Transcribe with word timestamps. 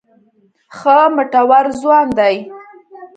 ښه 0.77 0.97
مټور 1.15 1.65
ځوان 1.79 2.07
دی. 2.17 2.35